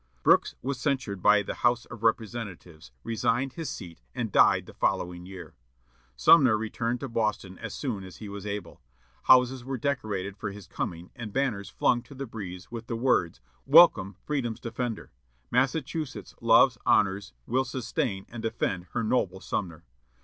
Brooks 0.23 0.55
was 0.63 0.81
censured 0.81 1.21
by 1.21 1.43
the 1.43 1.53
House 1.53 1.85
of 1.85 2.01
Representatives, 2.01 2.89
resigned 3.03 3.53
his 3.53 3.69
seat, 3.69 4.01
and 4.15 4.31
died 4.31 4.65
the 4.65 4.73
following 4.73 5.27
year. 5.27 5.53
Sumner 6.15 6.57
returned 6.57 7.01
to 7.01 7.07
Boston 7.07 7.59
as 7.59 7.75
soon 7.75 8.03
as 8.03 8.17
he 8.17 8.27
was 8.27 8.43
able. 8.43 8.81
Houses 9.25 9.63
were 9.63 9.77
decorated 9.77 10.37
for 10.37 10.49
his 10.49 10.65
coming, 10.65 11.11
and 11.15 11.31
banners 11.31 11.69
flung 11.69 12.01
to 12.01 12.15
the 12.15 12.25
breeze 12.25 12.71
with 12.71 12.87
the 12.87 12.95
words, 12.97 13.41
"Welcome, 13.67 14.15
Freedom's 14.25 14.59
Defender," 14.59 15.11
"Massachusetts 15.51 16.33
loves, 16.41 16.79
honors, 16.83 17.33
will 17.45 17.63
sustain 17.63 18.25
and 18.27 18.41
defend 18.41 18.85
her 18.93 19.03
noble 19.03 19.39
SUMNER." 19.39 19.83